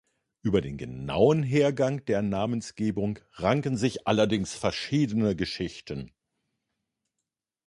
[0.41, 6.11] Über den genauen Hergang der Namensgebung ranken sich allerdings verschiedene Geschichten.